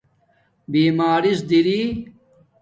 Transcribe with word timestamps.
بیمارس 0.71 1.39
دری 1.49 1.81